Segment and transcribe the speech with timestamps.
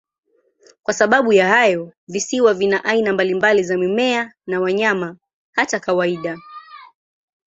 [0.83, 5.17] Kwa sababu ya hayo, visiwa vina aina mbalimbali za mimea na wanyama,
[5.51, 6.37] hata kawaida.